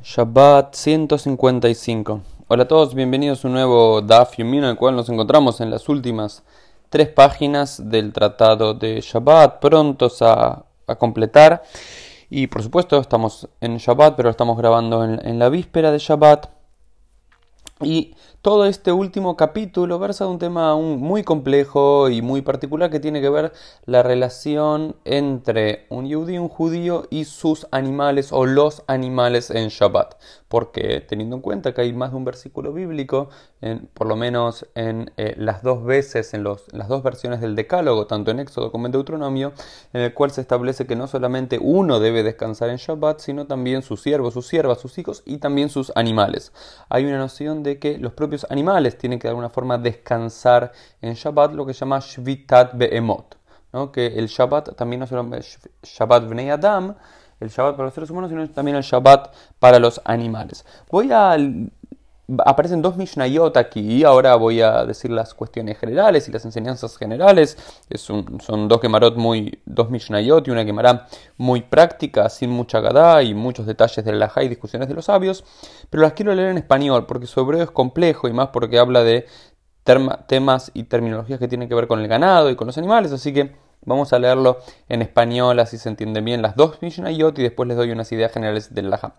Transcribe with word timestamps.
Shabbat 0.00 0.76
155. 0.76 2.20
Hola 2.46 2.62
a 2.62 2.68
todos, 2.68 2.94
bienvenidos 2.94 3.44
a 3.44 3.48
un 3.48 3.54
nuevo 3.54 4.00
Daf 4.00 4.36
Yomi 4.36 4.58
en 4.58 4.64
el 4.64 4.76
cual 4.76 4.94
nos 4.94 5.08
encontramos 5.08 5.60
en 5.60 5.72
las 5.72 5.88
últimas 5.88 6.44
tres 6.88 7.08
páginas 7.08 7.90
del 7.90 8.12
tratado 8.12 8.74
de 8.74 9.00
Shabbat, 9.00 9.58
prontos 9.58 10.22
a, 10.22 10.64
completar. 10.98 11.64
Y 12.30 12.46
por 12.46 12.62
supuesto 12.62 13.00
estamos 13.00 13.48
en 13.60 13.78
Shabbat, 13.78 14.14
pero 14.14 14.30
estamos 14.30 14.56
grabando 14.56 15.04
en, 15.04 15.20
en 15.26 15.40
la 15.40 15.48
víspera 15.48 15.90
de 15.90 15.98
Shabbat. 15.98 16.46
Y 17.82 18.14
todo 18.40 18.66
este 18.66 18.92
último 18.92 19.36
capítulo 19.36 19.98
versa 19.98 20.24
de 20.24 20.30
un 20.30 20.38
tema 20.38 20.76
muy 20.76 21.24
complejo 21.24 22.08
y 22.08 22.22
muy 22.22 22.40
particular 22.40 22.88
que 22.88 23.00
tiene 23.00 23.20
que 23.20 23.28
ver 23.28 23.52
la 23.84 24.04
relación 24.04 24.94
entre 25.04 25.86
un 25.88 26.06
yudí, 26.06 26.38
un 26.38 26.48
judío 26.48 27.08
y 27.10 27.24
sus 27.24 27.66
animales 27.72 28.32
o 28.32 28.46
los 28.46 28.84
animales 28.86 29.50
en 29.50 29.68
Shabbat. 29.68 30.14
Porque 30.46 31.00
teniendo 31.00 31.36
en 31.36 31.42
cuenta 31.42 31.74
que 31.74 31.82
hay 31.82 31.92
más 31.92 32.12
de 32.12 32.16
un 32.16 32.24
versículo 32.24 32.72
bíblico, 32.72 33.28
por 33.92 34.06
lo 34.06 34.16
menos 34.16 34.66
en 34.74 35.10
eh, 35.16 35.34
las 35.36 35.62
dos 35.62 35.84
veces, 35.84 36.32
en 36.32 36.44
las 36.44 36.88
dos 36.88 37.02
versiones 37.02 37.40
del 37.40 37.56
Decálogo, 37.56 38.06
tanto 38.06 38.30
en 38.30 38.38
Éxodo 38.38 38.70
como 38.70 38.86
en 38.86 38.92
Deuteronomio, 38.92 39.52
en 39.92 40.00
el 40.00 40.14
cual 40.14 40.30
se 40.30 40.40
establece 40.40 40.86
que 40.86 40.96
no 40.96 41.06
solamente 41.06 41.58
uno 41.60 41.98
debe 41.98 42.22
descansar 42.22 42.70
en 42.70 42.76
Shabbat, 42.76 43.18
sino 43.20 43.46
también 43.46 43.82
sus 43.82 44.00
siervos, 44.00 44.32
sus 44.32 44.46
siervas, 44.46 44.80
sus 44.80 44.96
hijos 44.96 45.22
y 45.26 45.38
también 45.38 45.68
sus 45.68 45.92
animales. 45.96 46.52
Hay 46.88 47.04
una 47.04 47.18
noción 47.18 47.62
de 47.62 47.78
que 47.78 47.98
los 47.98 48.12
propios 48.12 48.27
animales 48.48 48.96
tienen 48.98 49.18
que 49.18 49.28
de 49.28 49.30
alguna 49.30 49.48
forma 49.48 49.78
descansar 49.78 50.72
en 51.00 51.14
Shabbat, 51.14 51.52
lo 51.52 51.66
que 51.66 51.74
se 51.74 51.80
llama 51.80 52.00
Shvitat 52.00 52.74
Be'emot. 52.74 53.36
Que 53.92 54.06
el 54.06 54.26
Shabbat 54.26 54.74
también 54.74 55.00
no 55.00 55.06
solo 55.06 55.28
Shabbat 55.82 56.28
Bnei 56.28 56.50
Adam, 56.50 56.94
el 57.40 57.48
Shabbat 57.48 57.76
para 57.76 57.84
los 57.84 57.94
seres 57.94 58.10
humanos, 58.10 58.30
sino 58.30 58.48
también 58.50 58.76
el 58.76 58.82
Shabbat 58.82 59.32
para 59.58 59.78
los 59.78 60.00
animales. 60.04 60.64
Voy 60.90 61.12
a 61.12 61.36
aparecen 62.44 62.82
dos 62.82 62.96
Mishnayot 62.96 63.56
aquí 63.56 63.80
y 63.80 64.04
ahora 64.04 64.34
voy 64.36 64.60
a 64.60 64.84
decir 64.84 65.10
las 65.10 65.32
cuestiones 65.34 65.78
generales 65.78 66.28
y 66.28 66.32
las 66.32 66.44
enseñanzas 66.44 66.96
generales. 66.96 67.56
Es 67.88 68.02
son 68.02 68.68
dos 68.68 68.80
Gemarot 68.80 69.16
muy, 69.16 69.60
dos 69.64 69.90
Mishnayot 69.90 70.46
y 70.46 70.50
una 70.50 70.64
Gemara 70.64 71.06
muy 71.38 71.62
práctica, 71.62 72.28
sin 72.28 72.50
mucha 72.50 72.80
gada 72.80 73.22
y 73.22 73.34
muchos 73.34 73.66
detalles 73.66 74.04
de 74.04 74.12
la 74.12 74.30
y 74.42 74.48
discusiones 74.48 74.88
de 74.88 74.94
los 74.94 75.06
sabios, 75.06 75.44
pero 75.90 76.02
las 76.02 76.12
quiero 76.12 76.34
leer 76.34 76.50
en 76.50 76.58
español 76.58 77.06
porque 77.06 77.26
su 77.26 77.40
hebreo 77.40 77.62
es 77.62 77.70
complejo 77.70 78.28
y 78.28 78.32
más 78.32 78.48
porque 78.48 78.78
habla 78.78 79.02
de 79.02 79.26
temas 80.26 80.70
y 80.74 80.84
terminologías 80.84 81.38
que 81.38 81.48
tienen 81.48 81.68
que 81.68 81.74
ver 81.74 81.88
con 81.88 82.00
el 82.00 82.08
ganado 82.08 82.50
y 82.50 82.56
con 82.56 82.66
los 82.66 82.76
animales, 82.76 83.10
así 83.10 83.32
que 83.32 83.56
vamos 83.86 84.12
a 84.12 84.18
leerlo 84.18 84.58
en 84.90 85.00
español 85.00 85.58
así 85.60 85.78
se 85.78 85.88
entienden 85.88 86.24
bien 86.26 86.42
las 86.42 86.56
dos 86.56 86.82
Mishnayot 86.82 87.38
y 87.38 87.42
después 87.42 87.66
les 87.68 87.78
doy 87.78 87.90
unas 87.90 88.12
ideas 88.12 88.30
generales 88.30 88.74
del 88.74 88.90
Laja. 88.90 89.14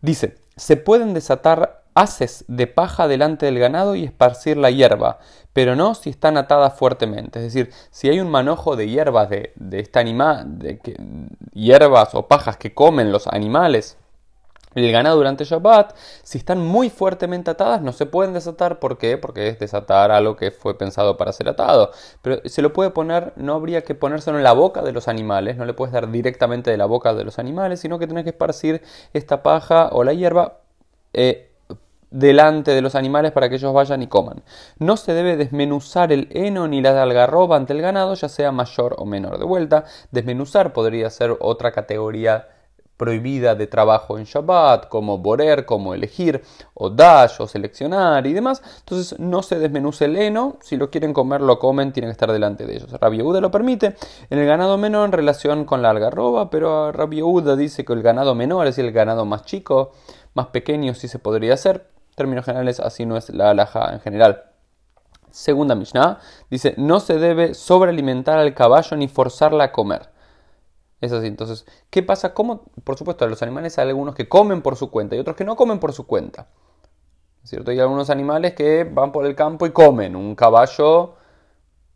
Dice, 0.00 0.38
se 0.56 0.76
pueden 0.76 1.14
desatar 1.14 1.81
haces 1.94 2.44
de 2.48 2.66
paja 2.66 3.08
delante 3.08 3.46
del 3.46 3.58
ganado 3.58 3.94
y 3.94 4.04
esparcir 4.04 4.56
la 4.56 4.70
hierba, 4.70 5.18
pero 5.52 5.76
no 5.76 5.94
si 5.94 6.10
están 6.10 6.36
atadas 6.36 6.74
fuertemente. 6.74 7.38
Es 7.38 7.52
decir, 7.52 7.72
si 7.90 8.08
hay 8.08 8.20
un 8.20 8.30
manojo 8.30 8.76
de 8.76 8.88
hierbas 8.88 9.28
de, 9.28 9.52
este 9.72 9.98
animal, 9.98 10.58
de 10.58 10.78
que, 10.78 10.96
hierbas 11.52 12.14
o 12.14 12.26
pajas 12.28 12.56
que 12.56 12.74
comen 12.74 13.12
los 13.12 13.26
animales, 13.26 13.98
el 14.74 14.90
ganado 14.90 15.16
durante 15.16 15.44
Shabbat, 15.44 15.94
si 16.22 16.38
están 16.38 16.58
muy 16.58 16.88
fuertemente 16.88 17.50
atadas, 17.50 17.82
no 17.82 17.92
se 17.92 18.06
pueden 18.06 18.32
desatar. 18.32 18.78
¿Por 18.78 18.96
qué? 18.96 19.18
Porque 19.18 19.48
es 19.48 19.58
desatar 19.58 20.10
algo 20.10 20.36
que 20.36 20.50
fue 20.50 20.78
pensado 20.78 21.18
para 21.18 21.32
ser 21.32 21.50
atado. 21.50 21.90
Pero 22.22 22.40
se 22.46 22.62
lo 22.62 22.72
puede 22.72 22.90
poner, 22.90 23.34
no 23.36 23.52
habría 23.52 23.82
que 23.82 23.94
ponérselo 23.94 24.38
en 24.38 24.44
la 24.44 24.52
boca 24.52 24.80
de 24.82 24.92
los 24.92 25.08
animales, 25.08 25.58
no 25.58 25.66
le 25.66 25.74
puedes 25.74 25.92
dar 25.92 26.10
directamente 26.10 26.70
de 26.70 26.78
la 26.78 26.86
boca 26.86 27.12
de 27.12 27.24
los 27.24 27.38
animales, 27.38 27.80
sino 27.80 27.98
que 27.98 28.06
tienes 28.06 28.24
que 28.24 28.30
esparcir 28.30 28.82
esta 29.12 29.42
paja 29.42 29.90
o 29.92 30.04
la 30.04 30.14
hierba. 30.14 30.60
Eh, 31.12 31.51
delante 32.12 32.72
de 32.72 32.82
los 32.82 32.94
animales 32.94 33.32
para 33.32 33.48
que 33.48 33.56
ellos 33.56 33.72
vayan 33.72 34.02
y 34.02 34.06
coman. 34.06 34.42
No 34.78 34.96
se 34.96 35.14
debe 35.14 35.36
desmenuzar 35.36 36.12
el 36.12 36.28
heno 36.30 36.68
ni 36.68 36.80
la 36.80 37.02
algarroba 37.02 37.56
ante 37.56 37.72
el 37.72 37.82
ganado, 37.82 38.14
ya 38.14 38.28
sea 38.28 38.52
mayor 38.52 38.94
o 38.98 39.06
menor. 39.06 39.38
De 39.38 39.44
vuelta, 39.44 39.84
desmenuzar 40.10 40.72
podría 40.72 41.10
ser 41.10 41.36
otra 41.40 41.72
categoría 41.72 42.48
prohibida 43.02 43.56
de 43.56 43.66
trabajo 43.66 44.16
en 44.16 44.24
Shabbat, 44.24 44.86
como 44.88 45.18
borer, 45.18 45.64
como 45.64 45.92
elegir, 45.92 46.40
o 46.74 46.88
dash, 46.88 47.40
o 47.40 47.48
seleccionar 47.48 48.24
y 48.28 48.32
demás. 48.32 48.62
Entonces 48.78 49.18
no 49.18 49.42
se 49.42 49.58
desmenuce 49.58 50.04
el 50.04 50.16
heno, 50.16 50.58
si 50.60 50.76
lo 50.76 50.88
quieren 50.88 51.12
comer, 51.12 51.40
lo 51.40 51.58
comen, 51.58 51.92
tienen 51.92 52.10
que 52.10 52.12
estar 52.12 52.30
delante 52.30 52.64
de 52.64 52.76
ellos. 52.76 52.92
Rabbi 52.92 53.16
Yehuda 53.16 53.40
lo 53.40 53.50
permite 53.50 53.96
en 54.30 54.38
el 54.38 54.46
ganado 54.46 54.78
menor 54.78 55.06
en 55.06 55.12
relación 55.12 55.64
con 55.64 55.82
la 55.82 55.90
algarroba, 55.90 56.48
pero 56.48 56.92
Rabbi 56.92 57.16
Yehuda 57.16 57.56
dice 57.56 57.84
que 57.84 57.92
el 57.92 58.02
ganado 58.02 58.36
menor, 58.36 58.68
es 58.68 58.78
el 58.78 58.92
ganado 58.92 59.24
más 59.24 59.44
chico, 59.46 59.90
más 60.34 60.48
pequeño, 60.48 60.94
sí 60.94 61.08
se 61.08 61.18
podría 61.18 61.54
hacer 61.54 61.91
términos 62.14 62.44
generales, 62.44 62.80
así 62.80 63.06
no 63.06 63.16
es 63.16 63.30
la 63.30 63.50
alhaja 63.50 63.92
en 63.92 64.00
general. 64.00 64.44
Segunda 65.30 65.74
Mishnah 65.74 66.20
dice: 66.50 66.74
No 66.76 67.00
se 67.00 67.18
debe 67.18 67.54
sobrealimentar 67.54 68.38
al 68.38 68.54
caballo 68.54 68.96
ni 68.96 69.08
forzarla 69.08 69.64
a 69.64 69.72
comer. 69.72 70.10
Es 71.00 71.12
así. 71.12 71.26
Entonces, 71.26 71.66
¿qué 71.90 72.02
pasa? 72.02 72.32
¿Cómo? 72.32 72.62
Por 72.84 72.96
supuesto, 72.96 73.24
a 73.24 73.28
los 73.28 73.42
animales 73.42 73.78
hay 73.78 73.88
algunos 73.88 74.14
que 74.14 74.28
comen 74.28 74.62
por 74.62 74.76
su 74.76 74.90
cuenta 74.90 75.16
y 75.16 75.18
otros 75.18 75.36
que 75.36 75.44
no 75.44 75.56
comen 75.56 75.80
por 75.80 75.92
su 75.92 76.06
cuenta. 76.06 76.46
¿Es 77.42 77.50
cierto? 77.50 77.72
Hay 77.72 77.80
algunos 77.80 78.08
animales 78.08 78.54
que 78.54 78.84
van 78.84 79.10
por 79.10 79.26
el 79.26 79.34
campo 79.34 79.66
y 79.66 79.72
comen. 79.72 80.14
Un 80.14 80.36
caballo, 80.36 81.16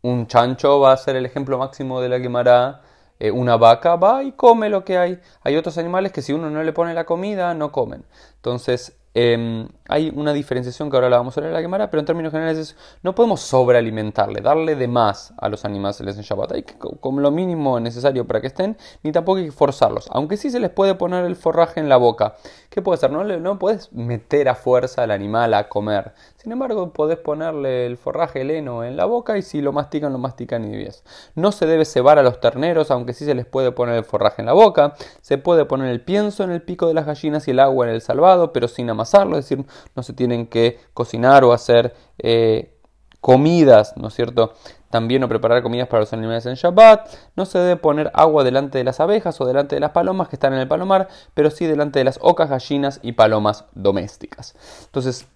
un 0.01 0.27
chancho 0.27 0.81
va 0.81 0.91
a 0.91 0.97
ser 0.97 1.15
el 1.15 1.25
ejemplo 1.25 1.57
máximo 1.57 2.01
de 2.01 2.09
la 2.09 2.19
quemará. 2.19 2.81
Eh, 3.19 3.31
una 3.31 3.57
vaca 3.57 3.95
va 3.95 4.23
y 4.23 4.33
come 4.33 4.69
lo 4.69 4.83
que 4.83 4.97
hay. 4.97 5.19
Hay 5.41 5.55
otros 5.55 5.77
animales 5.77 6.11
que 6.11 6.21
si 6.21 6.33
uno 6.33 6.49
no 6.49 6.61
le 6.63 6.73
pone 6.73 6.93
la 6.93 7.05
comida, 7.05 7.53
no 7.53 7.71
comen. 7.71 8.05
Entonces, 8.35 8.97
Em, 9.19 9.67
hay 9.89 10.13
una 10.15 10.31
diferenciación 10.31 10.91
que 10.91 10.95
ahora 10.95 11.09
la 11.09 11.17
vamos 11.17 11.35
a 11.35 11.41
ver 11.41 11.47
en 11.47 11.55
la 11.55 11.61
quemara, 11.61 11.89
pero 11.89 12.01
en 12.01 12.05
términos 12.05 12.31
generales 12.31 12.59
es, 12.59 12.75
no 13.01 13.15
podemos 13.15 13.41
sobrealimentarle, 13.41 14.41
darle 14.41 14.75
de 14.75 14.87
más 14.87 15.33
a 15.39 15.49
los 15.49 15.65
animales 15.65 15.99
en 16.01 16.21
Shabbat. 16.21 16.51
Hay 16.51 16.61
que, 16.61 16.75
como 16.77 17.19
lo 17.19 17.31
mínimo 17.31 17.79
necesario 17.79 18.27
para 18.27 18.41
que 18.41 18.47
estén, 18.47 18.77
ni 19.01 19.11
tampoco 19.11 19.39
hay 19.39 19.45
que 19.45 19.51
forzarlos. 19.51 20.07
Aunque 20.11 20.37
sí 20.37 20.51
se 20.51 20.59
les 20.59 20.69
puede 20.69 20.93
poner 20.93 21.25
el 21.25 21.35
forraje 21.35 21.79
en 21.79 21.89
la 21.89 21.97
boca. 21.97 22.35
¿Qué 22.69 22.83
puede 22.83 22.99
ser? 22.99 23.09
No, 23.09 23.23
no 23.23 23.57
puedes 23.57 23.91
meter 23.91 24.49
a 24.49 24.53
fuerza 24.53 25.01
al 25.01 25.09
animal 25.09 25.55
a 25.55 25.67
comer. 25.67 26.13
Sin 26.35 26.51
embargo, 26.51 26.93
podés 26.93 27.17
ponerle 27.17 27.87
el 27.87 27.97
forraje, 27.97 28.41
el 28.41 28.51
heno 28.51 28.83
en 28.83 28.97
la 28.97 29.05
boca 29.05 29.35
y 29.37 29.41
si 29.41 29.61
lo 29.61 29.73
mastican, 29.73 30.13
lo 30.13 30.19
mastican 30.19 30.63
y 30.63 30.77
bien. 30.77 30.91
No 31.33 31.51
se 31.51 31.65
debe 31.65 31.85
cebar 31.85 32.19
a 32.19 32.23
los 32.23 32.39
terneros, 32.39 32.91
aunque 32.91 33.13
sí 33.13 33.25
se 33.25 33.33
les 33.33 33.47
puede 33.47 33.71
poner 33.71 33.95
el 33.95 34.05
forraje 34.05 34.43
en 34.43 34.45
la 34.45 34.53
boca. 34.53 34.93
Se 35.21 35.39
puede 35.39 35.65
poner 35.65 35.89
el 35.89 36.01
pienso 36.01 36.43
en 36.43 36.51
el 36.51 36.61
pico 36.61 36.87
de 36.87 36.93
las 36.93 37.07
gallinas 37.07 37.47
y 37.47 37.51
el 37.51 37.59
agua 37.59 37.87
en 37.87 37.95
el 37.95 38.01
salvado, 38.01 38.53
pero 38.53 38.67
sin 38.67 38.89
es 39.13 39.49
decir, 39.49 39.65
no 39.95 40.03
se 40.03 40.13
tienen 40.13 40.47
que 40.47 40.79
cocinar 40.93 41.43
o 41.43 41.53
hacer 41.53 41.95
eh, 42.19 42.73
comidas, 43.21 43.93
¿no 43.97 44.07
es 44.07 44.13
cierto? 44.13 44.53
También 44.89 45.23
o 45.23 45.27
preparar 45.27 45.61
comidas 45.61 45.87
para 45.87 46.01
los 46.01 46.13
animales 46.13 46.45
en 46.45 46.55
Shabbat. 46.55 47.09
No 47.35 47.45
se 47.45 47.59
debe 47.59 47.75
poner 47.75 48.09
agua 48.13 48.43
delante 48.43 48.77
de 48.77 48.83
las 48.83 48.99
abejas 48.99 49.39
o 49.41 49.45
delante 49.45 49.75
de 49.75 49.81
las 49.81 49.91
palomas 49.91 50.29
que 50.29 50.35
están 50.37 50.53
en 50.53 50.59
el 50.59 50.67
palomar, 50.67 51.09
pero 51.33 51.51
sí 51.51 51.65
delante 51.65 51.99
de 51.99 52.05
las 52.05 52.19
ocas, 52.21 52.49
gallinas 52.49 52.99
y 53.03 53.11
palomas 53.11 53.65
domésticas. 53.73 54.55
Entonces, 54.85 55.27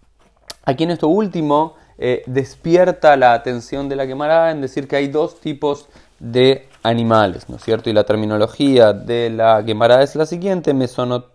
Aquí 0.63 0.83
en 0.83 0.91
esto 0.91 1.07
último 1.07 1.75
eh, 1.97 2.23
despierta 2.27 3.15
la 3.17 3.33
atención 3.33 3.89
de 3.89 3.95
la 3.95 4.05
quemará 4.05 4.51
en 4.51 4.61
decir 4.61 4.87
que 4.87 4.95
hay 4.95 5.07
dos 5.07 5.39
tipos 5.39 5.87
de 6.19 6.67
animales, 6.83 7.49
¿no 7.49 7.55
es 7.55 7.63
cierto? 7.63 7.89
Y 7.89 7.93
la 7.93 8.03
terminología 8.03 8.93
de 8.93 9.31
la 9.31 9.63
quemará 9.65 10.03
es 10.03 10.15
la 10.15 10.25
siguiente, 10.25 10.73
mesonot, 10.73 11.31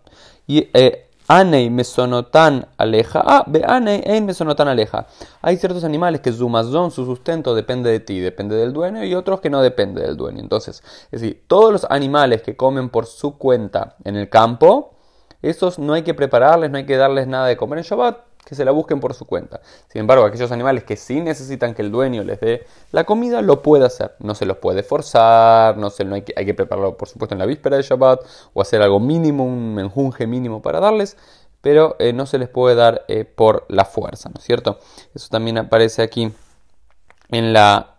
eh, 0.46 1.06
anei 1.28 1.70
mesonotan 1.70 2.66
aleja, 2.78 3.22
ah, 3.25 3.44
be 3.47 3.62
anei 3.66 4.03
ein 4.06 4.26
mesonotan 4.26 4.69
aleja. 4.69 5.06
Hay 5.42 5.56
ciertos 5.56 5.84
animales 5.84 6.20
que 6.20 6.32
su 6.32 6.48
mazón, 6.48 6.91
su 6.91 7.04
sustento 7.04 7.54
depende 7.54 7.91
de 7.91 8.00
ti, 8.00 8.20
depende 8.20 8.56
del 8.56 8.72
dueño, 8.72 9.04
y 9.04 9.14
otros 9.14 9.41
que 9.41 9.50
no 9.50 9.62
depende 9.62 10.03
del 10.03 10.16
dueño. 10.16 10.41
Entonces, 10.41 10.82
es 11.10 11.20
decir, 11.20 11.44
todos 11.47 11.72
los 11.72 11.87
animales 11.91 12.42
que 12.42 12.56
comen 12.56 12.91
por 12.91 13.06
su 13.06 13.38
cuenta 13.38 13.97
en 14.04 14.16
el 14.16 14.28
campo, 14.28 14.94
esos 15.42 15.78
no 15.78 15.92
hay 15.92 16.03
que 16.03 16.14
prepararles, 16.14 16.70
no 16.70 16.78
hay 16.78 16.87
que 16.87 16.96
darles 16.96 17.26
nada 17.26 17.46
de 17.46 17.56
comer 17.56 17.78
en 17.78 17.84
Shabbat, 17.84 18.25
que 18.46 18.54
se 18.54 18.64
la 18.64 18.70
busquen 18.70 19.00
por 19.00 19.12
su 19.12 19.26
cuenta. 19.26 19.60
Sin 19.88 20.00
embargo, 20.00 20.25
aquellos 20.25 20.52
animales 20.52 20.84
que 20.84 20.96
sí 20.96 21.20
necesitan 21.20 21.75
que 21.75 21.82
el 21.82 21.90
dueño 21.90 22.22
les 22.22 22.38
dé 22.38 22.64
la 22.93 23.02
comida, 23.02 23.43
lo 23.43 23.60
puede 23.60 23.84
hacer. 23.84 24.14
No 24.20 24.37
se 24.37 24.46
los 24.46 24.58
puede 24.58 24.84
forzar, 24.84 25.76
no, 25.76 25.90
se, 25.90 26.04
no 26.04 26.14
hay, 26.14 26.22
que, 26.22 26.32
hay 26.37 26.46
que 26.46 26.54
prepararlo, 26.54 26.96
por 26.96 27.08
supuesto, 27.08 27.34
en 27.34 27.40
la 27.40 27.46
víspera 27.46 27.76
de 27.76 27.82
Shabbat 27.82 28.20
o 28.54 28.62
hacer 28.62 28.81
algo 28.82 29.00
mínimo, 29.00 29.44
un 29.44 29.75
menjunje 29.75 30.28
mínimo 30.28 30.62
para 30.62 30.78
darles, 30.78 31.16
pero 31.60 31.96
eh, 31.98 32.12
no 32.12 32.25
se 32.26 32.38
les 32.38 32.48
puede 32.48 32.76
dar 32.76 33.04
eh, 33.08 33.25
por 33.25 33.66
la 33.69 33.84
fuerza, 33.84 34.28
¿no 34.28 34.37
es 34.38 34.44
cierto? 34.44 34.78
Eso 35.12 35.28
también 35.28 35.58
aparece 35.58 36.02
aquí 36.02 36.32
en 37.31 37.52
la, 37.52 37.96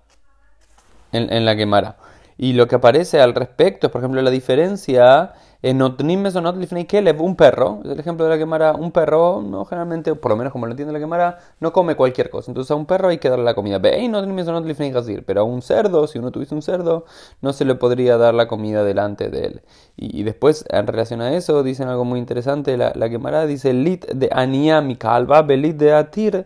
en, 1.11 1.31
en 1.33 1.43
la 1.43 1.57
quemara. 1.57 1.97
Y 2.38 2.54
lo 2.54 2.68
que 2.68 2.75
aparece 2.75 3.19
al 3.19 3.34
respecto 3.34 3.88
es, 3.88 3.92
por 3.92 4.01
ejemplo, 4.01 4.22
la 4.22 4.30
diferencia 4.30 5.34
en 5.63 5.81
un 5.81 7.36
perro, 7.36 7.80
es 7.84 7.92
el 7.92 8.00
ejemplo 8.00 8.25
de 8.25 8.30
la 8.30 8.38
quemara, 8.38 8.74
un 8.74 8.92
perro, 8.92 9.42
no 9.42 9.66
generalmente, 9.66 10.13
por 10.13 10.31
lo 10.31 10.38
menos 10.38 10.54
como 10.54 10.68
lo 10.68 10.72
entiende 10.72 10.94
la 10.94 11.00
quemara, 11.00 11.39
no 11.60 11.74
come 11.74 11.95
cualquier 11.95 12.30
cosa. 12.30 12.51
Entonces 12.51 12.72
a 12.72 12.75
un 12.75 12.86
perro 12.86 13.10
hay 13.10 13.18
que 13.18 13.30
darle 13.30 13.45
la 13.45 13.56
comida. 13.56 13.81
Pero 13.81 15.42
a 15.42 15.44
un 15.44 15.62
cerdo, 15.62 16.07
si 16.07 16.19
uno 16.19 16.31
tuviese 16.31 16.54
un 16.54 16.62
cerdo, 16.62 17.06
no 17.42 17.54
se 17.54 17.66
le 17.66 17.75
podría 17.75 18.18
dar 18.18 18.34
la 18.34 18.48
comida 18.48 18.84
delante 18.84 19.30
de 19.30 19.45
él. 19.45 19.62
Y, 19.95 20.24
después, 20.24 20.63
en 20.69 20.86
relación 20.86 21.22
a 21.22 21.34
eso, 21.34 21.63
dicen 21.63 21.88
algo 21.88 22.06
muy 22.06 22.19
interesante, 22.19 22.78
la, 22.78 22.92
la 22.95 23.10
quemara 23.10 23.45
dice, 23.48 23.74
lit 23.74 24.06
de 24.06 24.30
aniami 24.31 24.95
kalba, 24.95 25.42
belit 25.42 25.78
de 25.78 25.94
atir, 25.94 26.45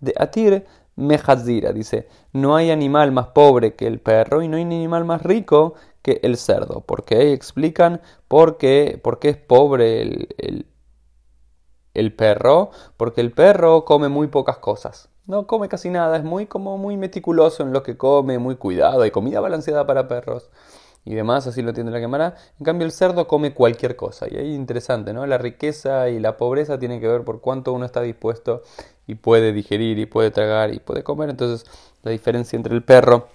de 0.00 0.14
atir, 0.18 0.64
Mejazira 0.96 1.72
dice, 1.72 2.08
no 2.32 2.56
hay 2.56 2.70
animal 2.70 3.12
más 3.12 3.28
pobre 3.28 3.74
que 3.74 3.86
el 3.86 4.00
perro 4.00 4.42
y 4.42 4.48
no 4.48 4.56
hay 4.56 4.62
animal 4.62 5.04
más 5.04 5.22
rico 5.22 5.74
que 6.00 6.20
el 6.22 6.38
cerdo. 6.38 6.80
¿Por 6.80 7.04
qué? 7.04 7.34
Explican 7.34 8.00
por 8.28 8.56
qué, 8.56 8.98
por 9.02 9.18
qué 9.18 9.28
es 9.28 9.36
pobre 9.36 10.00
el, 10.00 10.66
el, 11.92 12.14
perro. 12.14 12.70
Porque 12.96 13.20
el 13.20 13.32
perro 13.32 13.84
come 13.84 14.08
muy 14.08 14.28
pocas 14.28 14.56
cosas. 14.56 15.10
No 15.26 15.46
come 15.46 15.68
casi 15.68 15.90
nada, 15.90 16.16
es 16.16 16.24
muy 16.24 16.46
como 16.46 16.78
muy 16.78 16.96
meticuloso 16.96 17.62
en 17.62 17.72
lo 17.72 17.82
que 17.82 17.96
come, 17.98 18.38
muy 18.38 18.56
cuidado, 18.56 19.02
hay 19.02 19.10
comida 19.10 19.40
balanceada 19.40 19.84
para 19.84 20.06
perros 20.06 20.50
y 21.06 21.14
demás, 21.14 21.46
así 21.46 21.62
lo 21.62 21.70
entiende 21.70 21.92
la 21.92 22.00
cámara. 22.00 22.34
En 22.58 22.64
cambio, 22.64 22.84
el 22.84 22.92
cerdo 22.92 23.28
come 23.28 23.54
cualquier 23.54 23.94
cosa. 23.94 24.26
Y 24.28 24.36
ahí 24.36 24.54
interesante, 24.54 25.12
¿no? 25.12 25.24
La 25.24 25.38
riqueza 25.38 26.08
y 26.08 26.18
la 26.18 26.36
pobreza 26.36 26.80
tienen 26.80 27.00
que 27.00 27.06
ver 27.06 27.22
por 27.24 27.40
cuánto 27.40 27.72
uno 27.72 27.86
está 27.86 28.02
dispuesto 28.02 28.62
y 29.06 29.14
puede 29.14 29.52
digerir 29.52 29.98
y 29.98 30.06
puede 30.06 30.30
tragar 30.30 30.72
y 30.72 30.78
puede 30.78 31.02
comer. 31.02 31.30
Entonces, 31.30 31.68
la 32.02 32.10
diferencia 32.10 32.56
entre 32.56 32.74
el 32.74 32.82
perro 32.82 33.28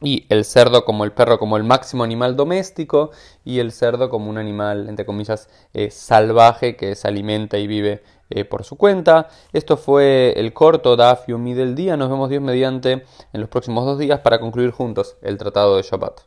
y 0.00 0.26
el 0.28 0.44
cerdo 0.44 0.84
como 0.84 1.04
el 1.04 1.12
perro 1.12 1.38
como 1.38 1.56
el 1.56 1.64
máximo 1.64 2.04
animal 2.04 2.36
doméstico 2.36 3.10
y 3.44 3.60
el 3.60 3.72
cerdo 3.72 4.10
como 4.10 4.28
un 4.28 4.38
animal, 4.38 4.88
entre 4.88 5.06
comillas, 5.06 5.48
eh, 5.72 5.90
salvaje 5.90 6.76
que 6.76 6.94
se 6.94 7.08
alimenta 7.08 7.58
y 7.58 7.66
vive 7.66 8.02
eh, 8.30 8.44
por 8.44 8.64
su 8.64 8.76
cuenta. 8.76 9.28
Esto 9.52 9.76
fue 9.76 10.34
el 10.36 10.52
corto 10.52 10.96
Daf 10.96 11.28
Yomi 11.28 11.54
del 11.54 11.74
día. 11.74 11.96
Nos 11.96 12.10
vemos 12.10 12.30
Dios 12.30 12.42
mediante 12.42 13.04
en 13.32 13.40
los 13.40 13.48
próximos 13.48 13.84
dos 13.84 13.98
días 13.98 14.20
para 14.20 14.40
concluir 14.40 14.70
juntos 14.70 15.16
el 15.22 15.38
tratado 15.38 15.76
de 15.76 15.82
Shabbat. 15.82 16.24